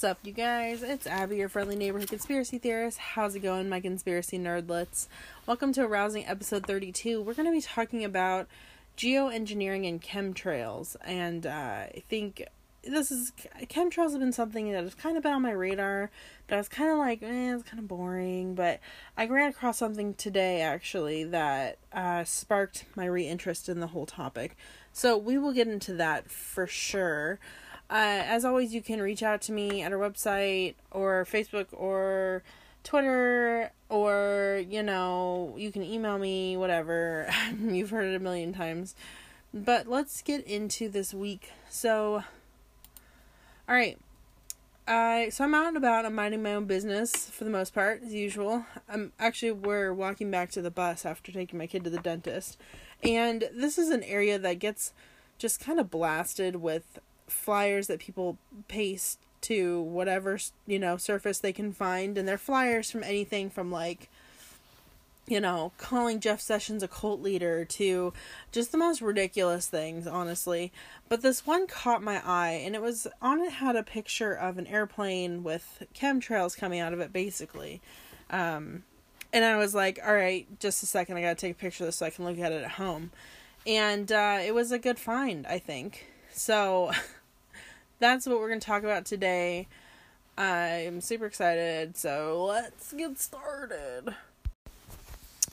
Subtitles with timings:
[0.00, 0.82] What's up, you guys?
[0.82, 2.96] It's Abby, your friendly neighborhood conspiracy theorist.
[2.96, 5.08] How's it going, my conspiracy nerdlets?
[5.44, 7.20] Welcome to Arousing episode 32.
[7.20, 8.48] We're going to be talking about
[8.96, 10.96] geoengineering and chemtrails.
[11.04, 12.46] And uh, I think
[12.82, 13.32] this is
[13.64, 16.10] chemtrails have been something that has kind of been on my radar,
[16.46, 18.54] but I was kind of like, eh, it's kind of boring.
[18.54, 18.80] But
[19.18, 24.56] I ran across something today actually that uh, sparked my reinterest in the whole topic.
[24.94, 27.38] So we will get into that for sure.
[27.90, 32.44] Uh, as always, you can reach out to me at our website or Facebook or
[32.84, 37.28] Twitter or, you know, you can email me, whatever.
[37.60, 38.94] You've heard it a million times.
[39.52, 41.50] But let's get into this week.
[41.68, 42.22] So,
[43.68, 43.98] all right.
[44.86, 46.04] Uh, so I'm out and about.
[46.04, 48.64] I'm minding my own business for the most part, as usual.
[48.88, 52.58] I'm actually we're walking back to the bus after taking my kid to the dentist,
[53.00, 54.92] and this is an area that gets
[55.38, 56.98] just kind of blasted with
[57.30, 62.90] flyers that people paste to whatever you know surface they can find and they're flyers
[62.90, 64.08] from anything from like
[65.26, 68.12] you know calling jeff sessions a cult leader to
[68.52, 70.72] just the most ridiculous things honestly.
[71.08, 74.58] But this one caught my eye and it was on it had a picture of
[74.58, 77.80] an airplane with chemtrails coming out of it basically.
[78.28, 78.82] Um
[79.32, 81.88] and i was like all right just a second i gotta take a picture of
[81.88, 83.12] this so i can look at it at home.
[83.66, 86.06] And uh it was a good find i think.
[86.32, 86.90] So
[88.00, 89.68] that's what we're going to talk about today.
[90.36, 94.14] I'm super excited, so let's get started.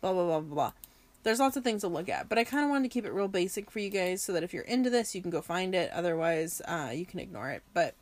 [0.00, 0.72] blah, blah, blah, blah, blah
[1.22, 3.12] there's lots of things to look at, but I kind of wanted to keep it
[3.12, 5.74] real basic for you guys so that if you're into this, you can go find
[5.74, 5.90] it.
[5.92, 7.62] Otherwise, uh, you can ignore it.
[7.72, 7.94] But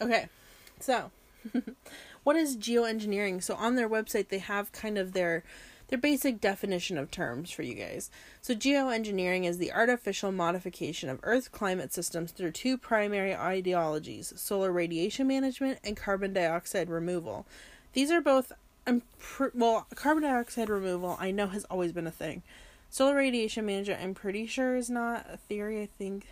[0.00, 0.28] okay,
[0.78, 1.10] so
[2.24, 3.42] what is geoengineering?
[3.42, 5.42] So on their website, they have kind of their
[5.88, 8.10] their basic definition of terms for you guys.
[8.42, 14.70] So geoengineering is the artificial modification of Earth climate systems through two primary ideologies: solar
[14.70, 17.46] radiation management and carbon dioxide removal.
[17.94, 18.52] These are both
[18.86, 22.42] I'm pr- well, carbon dioxide removal I know has always been a thing.
[22.90, 25.82] Solar radiation management, I'm pretty sure, is not a theory.
[25.82, 26.26] I think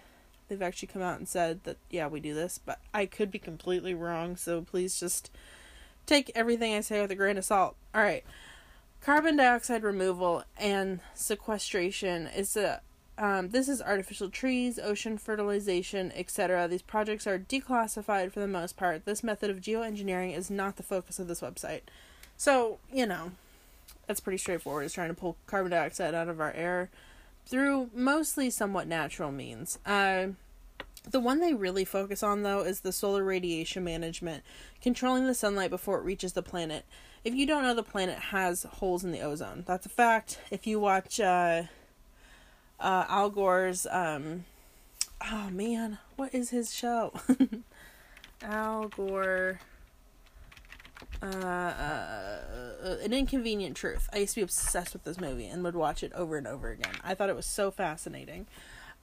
[0.49, 3.39] they've actually come out and said that, yeah, we do this, but I could be
[3.39, 5.31] completely wrong, so please just
[6.07, 7.77] take everything I say with a grain of salt.
[7.95, 8.25] Alright.
[9.01, 12.81] Carbon dioxide removal and sequestration is a
[13.19, 16.69] um, this is artificial trees, ocean fertilization, etc.
[16.69, 19.07] These projects are declassified for the most part.
[19.07, 21.83] This method of geoengineering is not the focus of this website.
[22.37, 23.33] So, you know,
[24.07, 24.85] that's pretty straightforward.
[24.85, 26.91] It's trying to pull carbon dioxide out of our air
[27.47, 29.79] through mostly somewhat natural means.
[29.87, 30.29] Uh,
[31.09, 34.43] the one they really focus on, though, is the solar radiation management,
[34.83, 36.85] controlling the sunlight before it reaches the planet.
[37.25, 39.65] If you don't know, the planet has holes in the ozone.
[39.67, 40.41] That's a fact.
[40.51, 41.65] If you watch uh,
[42.81, 44.45] uh, Al Gore's, um,
[45.31, 47.13] oh man, what is his show?
[48.43, 49.61] Al Gore
[51.23, 54.09] uh, uh, An Inconvenient Truth.
[54.13, 56.71] I used to be obsessed with this movie and would watch it over and over
[56.71, 56.95] again.
[57.03, 58.47] I thought it was so fascinating.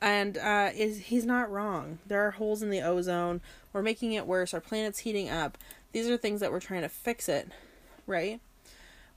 [0.01, 1.99] And uh, is he's not wrong.
[2.05, 3.41] There are holes in the ozone.
[3.71, 4.53] We're making it worse.
[4.53, 5.57] Our planet's heating up.
[5.93, 7.49] These are things that we're trying to fix it,
[8.05, 8.41] right?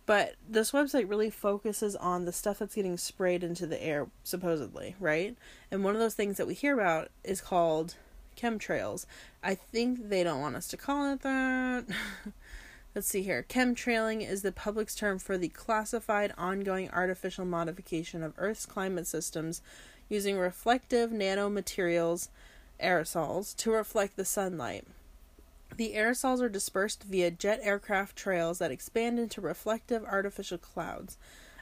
[0.07, 4.95] But this website really focuses on the stuff that's getting sprayed into the air, supposedly,
[5.01, 5.37] right?
[5.71, 7.97] And one of those things that we hear about is called
[8.37, 9.07] chemtrails.
[9.43, 11.87] I think they don't want us to call it that.
[12.97, 13.45] Let's see here.
[13.47, 19.61] Chemtrailing is the public's term for the classified ongoing artificial modification of Earth's climate systems
[20.09, 22.31] using reflective nanomaterials,
[22.83, 24.87] aerosols, to reflect the sunlight.
[25.77, 31.19] The aerosols are dispersed via jet aircraft trails that expand into reflective artificial clouds.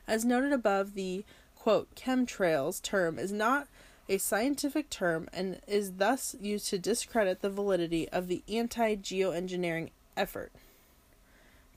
[0.07, 1.25] As noted above, the
[1.57, 3.67] quote chemtrails term is not
[4.09, 9.91] a scientific term and is thus used to discredit the validity of the anti geoengineering
[10.17, 10.53] effort.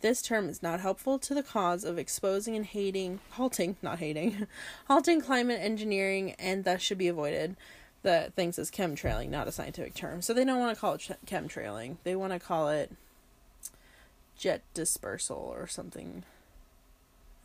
[0.02, 4.48] This term is not helpful to the cause of exposing and hating, halting, not hating,
[4.88, 7.56] halting climate engineering and thus should be avoided.
[8.04, 10.22] The things as chemtrailing, not a scientific term.
[10.22, 11.98] So they don't want to call it chemtrailing.
[12.04, 12.92] They want to call it
[14.38, 16.24] jet dispersal or something.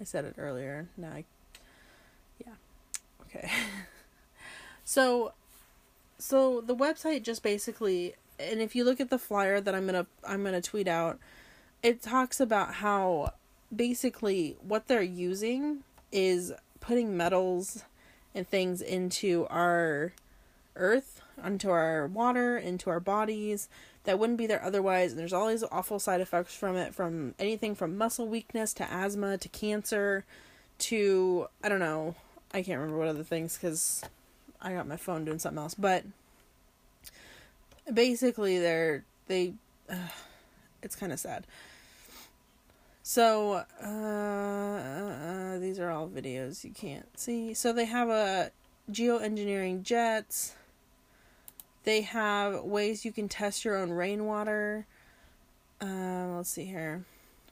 [0.00, 0.88] I said it earlier.
[0.96, 1.24] Now I
[2.44, 2.52] Yeah.
[3.22, 3.50] Okay.
[4.84, 5.32] so
[6.18, 10.06] so the website just basically and if you look at the flyer that I'm to
[10.26, 11.18] I'm to tweet out,
[11.82, 13.32] it talks about how
[13.74, 17.84] basically what they're using is putting metals
[18.34, 20.12] and things into our
[20.76, 23.68] earth, onto our water, into our bodies
[24.04, 25.12] that wouldn't be there otherwise.
[25.12, 28.92] And there's all these awful side effects from it from anything from muscle weakness to
[28.92, 30.24] asthma to cancer
[30.78, 32.14] to, I don't know,
[32.52, 34.02] I can't remember what other things because
[34.60, 35.74] I got my phone doing something else.
[35.74, 36.04] But
[37.92, 39.54] basically, they're, they,
[39.88, 39.96] uh,
[40.82, 41.46] it's kind of sad.
[43.02, 47.52] So, uh, uh, these are all videos you can't see.
[47.52, 48.52] So they have a
[48.90, 50.54] geoengineering jets.
[51.84, 54.86] They have ways you can test your own rainwater.
[55.80, 57.04] Uh, let's see here.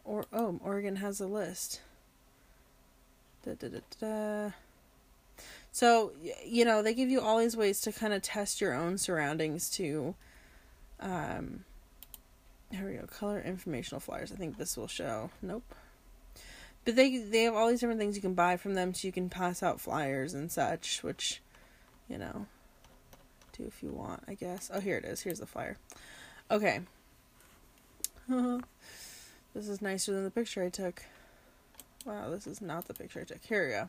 [0.05, 1.81] Or oh, Oregon has a list.
[3.45, 3.69] Da, da,
[4.01, 4.51] da.
[5.73, 6.13] So
[6.45, 9.69] you know they give you all these ways to kind of test your own surroundings
[9.71, 10.15] to.
[11.01, 11.65] Um,
[12.71, 13.07] here we go.
[13.07, 14.33] Color informational flyers.
[14.33, 15.31] I think this will show.
[15.43, 15.65] Nope.
[16.85, 19.13] But they they have all these different things you can buy from them, so you
[19.13, 21.43] can pass out flyers and such, which,
[22.09, 22.47] you know,
[23.57, 24.71] do if you want, I guess.
[24.73, 25.21] Oh, here it is.
[25.21, 25.77] Here's the flyer.
[26.51, 26.81] Okay.
[28.29, 31.03] this is nicer than the picture I took.
[32.07, 33.45] Wow, this is not the picture I took.
[33.45, 33.89] Here we go.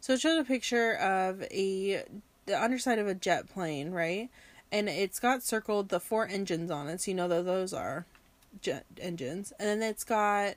[0.00, 2.04] So it shows a picture of a
[2.46, 4.30] the underside of a jet plane, right?
[4.72, 8.06] And it's got circled the four engines on it, so you know that those are
[8.60, 9.52] jet engines.
[9.58, 10.54] And then it's got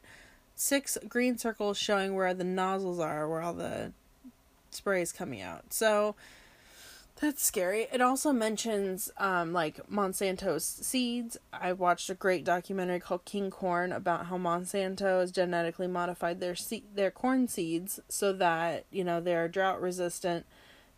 [0.56, 3.92] six green circles showing where the nozzles are, where all the
[4.72, 5.74] spray is coming out.
[5.74, 6.16] So
[7.20, 7.88] that's scary.
[7.92, 11.38] It also mentions um, like Monsanto's seeds.
[11.54, 16.56] I watched a great documentary called King Corn about how Monsanto has genetically modified their
[16.94, 20.46] their corn seeds so that you know they're drought resistant.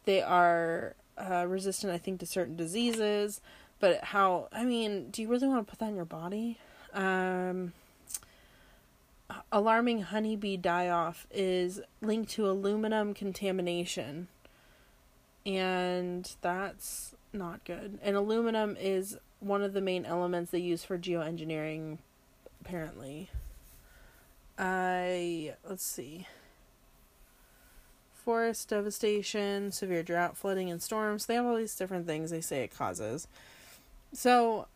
[0.06, 3.42] They are uh, resistant, I think, to certain diseases.
[3.80, 6.60] But how, I mean, do you really want to put that in your body?
[6.94, 7.74] Um,
[9.52, 14.28] alarming honeybee die off is linked to aluminum contamination.
[15.46, 18.00] And that's not good.
[18.02, 22.00] And aluminum is one of the main elements they use for geoengineering,
[22.62, 23.30] apparently.
[24.58, 26.26] I, let's see
[28.26, 31.28] forest devastation, severe drought, flooding, and storms.
[31.28, 33.28] They have all these different things they say it causes.
[34.12, 34.68] So,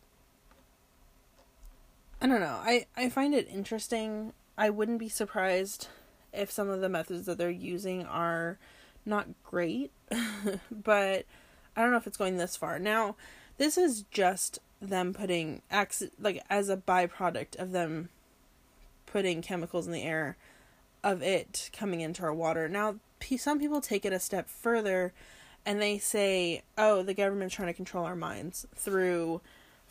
[2.22, 2.60] I don't know.
[2.62, 4.34] I, I find it interesting.
[4.58, 5.88] I wouldn't be surprised
[6.32, 8.60] if some of the methods that they're using are
[9.04, 9.92] not great,
[10.72, 11.26] but
[11.76, 12.78] I don't know if it's going this far.
[12.78, 13.16] Now,
[13.58, 15.62] this is just them putting
[16.20, 18.10] like as a byproduct of them
[19.06, 20.38] putting chemicals in the air
[21.04, 22.70] of it coming into our water.
[22.70, 22.96] Now,
[23.38, 25.14] some people take it a step further
[25.66, 29.42] and they say, oh, the government's trying to control our minds through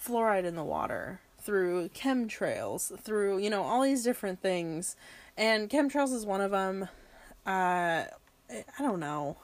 [0.03, 4.97] fluoride in the water, through chemtrails, through, you know, all these different things.
[5.37, 6.89] And chemtrails is one of them.
[7.47, 8.05] Uh,
[8.51, 9.37] I don't know.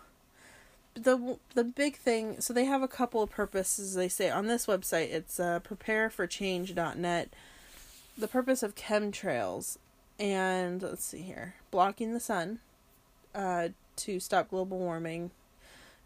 [0.95, 3.95] The the big thing, so they have a couple of purposes.
[3.95, 7.35] They say on this website, it's uh, prepareforchange.net.
[8.17, 9.77] The purpose of chemtrails,
[10.21, 12.61] and let's see here, blocking the sun,
[13.35, 15.31] uh, to stop global warming.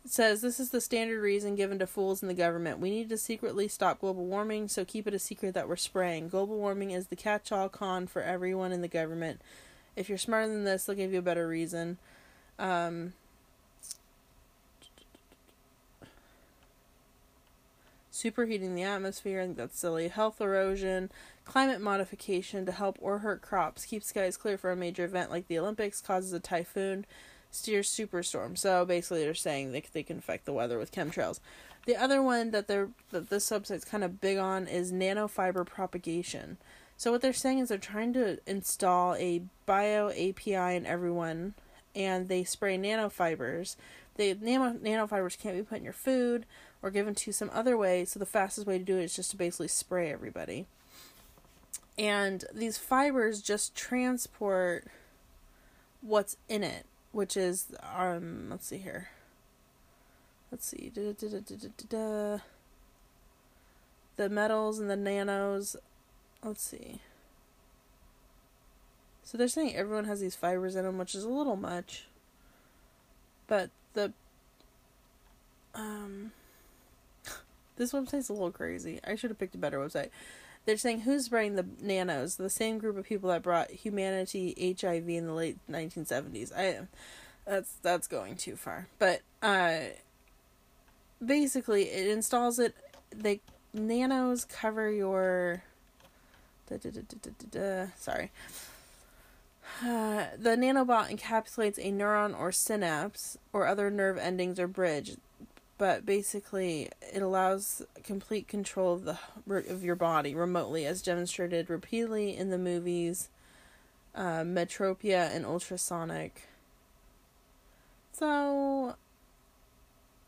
[0.04, 2.78] It says this is the standard reason given to fools in the government.
[2.78, 6.28] We need to secretly stop global warming, so keep it a secret that we're spraying.
[6.28, 9.40] Global warming is the catch all con for everyone in the government.
[9.96, 11.98] If you're smarter than this, they'll give you a better reason.
[12.58, 13.12] Um,
[18.12, 20.08] superheating the atmosphere, I think that's silly.
[20.08, 21.10] Health erosion,
[21.44, 25.46] climate modification to help or hurt crops, keep skies clear for a major event like
[25.48, 27.06] the Olympics, causes a typhoon,
[27.50, 28.56] steers superstorm.
[28.56, 31.40] So basically, they're saying they they can affect the weather with chemtrails.
[31.86, 36.58] The other one that they're that this website's kind of big on is nanofiber propagation.
[36.96, 41.54] So what they're saying is they're trying to install a bio API in everyone,
[41.94, 43.76] and they spray nanofibers.
[44.16, 46.44] The nano nanofibers can't be put in your food
[46.82, 48.04] or given to some other way.
[48.04, 50.66] So the fastest way to do it is just to basically spray everybody.
[51.96, 54.86] And these fibers just transport
[56.00, 59.08] what's in it which is um let's see here.
[60.50, 60.90] Let's see.
[60.94, 61.28] Da, da,
[61.88, 62.38] da,
[64.16, 65.76] the metals and the nanos.
[66.42, 67.00] Let's see.
[69.22, 72.06] So they're saying everyone has these fibers in them, which is a little much.
[73.46, 74.12] But the
[75.74, 76.32] um
[77.76, 79.00] this website's a little crazy.
[79.06, 80.08] I should have picked a better website.
[80.68, 82.36] They're saying who's spraying the nanos?
[82.36, 86.52] The same group of people that brought humanity HIV in the late 1970s.
[86.54, 86.86] I
[87.46, 88.86] that's that's going too far.
[88.98, 89.78] But uh
[91.24, 92.74] basically it installs it
[93.10, 93.40] they
[93.72, 95.62] nanos cover your
[96.68, 96.90] da, da,
[97.50, 98.30] da, sorry.
[99.82, 105.16] Uh, the nanobot encapsulates a neuron or synapse or other nerve endings or bridge
[105.78, 111.70] but basically it allows complete control of the root of your body remotely as demonstrated
[111.70, 113.28] repeatedly in the movies
[114.14, 116.42] uh, Metropia and Ultrasonic.
[118.12, 118.96] So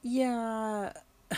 [0.03, 0.93] yeah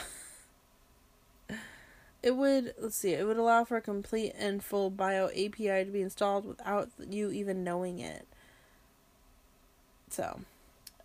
[2.23, 5.90] it would let's see it would allow for a complete and full bio API to
[5.90, 8.26] be installed without you even knowing it.
[10.11, 10.40] So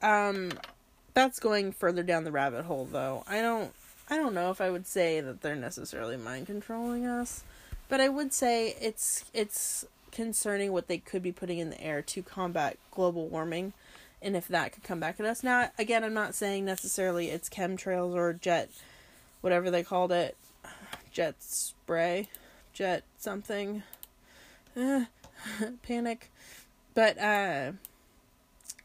[0.01, 0.51] um
[1.17, 3.23] that's going further down the rabbit hole though.
[3.27, 3.73] I don't
[4.07, 7.43] I don't know if I would say that they're necessarily mind controlling us,
[7.89, 12.03] but I would say it's it's concerning what they could be putting in the air
[12.03, 13.73] to combat global warming
[14.21, 15.41] and if that could come back at us.
[15.41, 18.69] Now again, I'm not saying necessarily it's chemtrails or jet
[19.41, 20.37] whatever they called it.
[21.11, 22.29] Jet spray,
[22.73, 23.81] jet something.
[24.79, 25.05] Uh,
[25.81, 26.29] panic.
[26.93, 27.71] But uh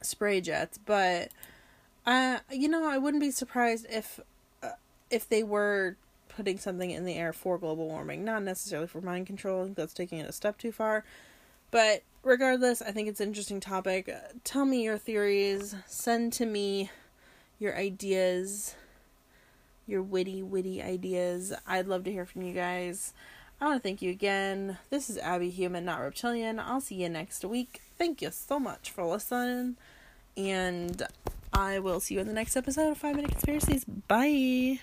[0.01, 1.29] spray jets, but
[2.07, 4.21] uh, you know, I wouldn't be surprised if
[4.63, 4.71] uh,
[5.11, 5.97] if they were
[6.29, 9.67] putting something in the air for global warming, not necessarily for mind control.
[9.75, 11.05] That's taking it a step too far.
[11.71, 14.09] But regardless, I think it's an interesting topic.
[14.09, 15.75] Uh, tell me your theories.
[15.87, 16.91] Send to me
[17.59, 18.75] your ideas,
[19.87, 21.53] your witty, witty ideas.
[21.67, 23.15] I'd love to hear from you guys.
[23.61, 24.79] I want to thank you again.
[24.91, 26.59] This is Abby Human, not Reptilian.
[26.59, 27.81] I'll see you next week.
[27.97, 29.77] Thank you so much for listening.
[30.37, 31.03] And
[31.53, 33.85] I will see you in the next episode of Five Minute Conspiracies.
[33.85, 34.81] Bye.